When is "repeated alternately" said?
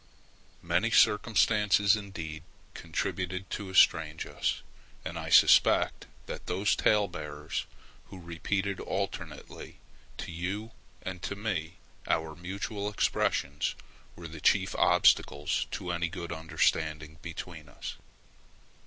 8.19-9.77